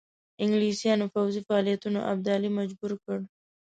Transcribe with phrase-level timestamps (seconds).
[0.43, 3.17] انګلیسیانو پوځي فعالیتونو ابدالي مجبور کړ.